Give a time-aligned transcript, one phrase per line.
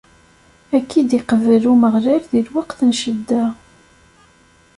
[0.75, 3.45] Ad k-id-iqbel Umeɣlal di lweqt n ccedda!